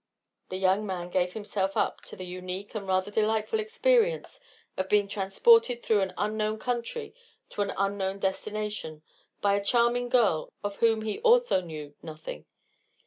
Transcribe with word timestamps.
The 0.49 0.57
young 0.57 0.83
man 0.87 1.11
gave 1.11 1.33
himself 1.33 1.77
up 1.77 2.01
to 2.05 2.15
the 2.15 2.25
unique 2.25 2.73
and 2.73 2.87
rather 2.87 3.11
delightful 3.11 3.59
experience 3.59 4.39
of 4.75 4.89
being 4.89 5.07
transported 5.07 5.83
through 5.83 6.01
an 6.01 6.15
unknown 6.17 6.57
country 6.57 7.13
to 7.51 7.61
an 7.61 7.71
unknown 7.77 8.17
destination 8.17 9.03
by 9.41 9.53
a 9.53 9.63
charming 9.63 10.09
girl 10.09 10.51
of 10.63 10.77
whom 10.77 11.03
he 11.03 11.19
also 11.19 11.61
knew 11.61 11.93
nothing. 12.01 12.47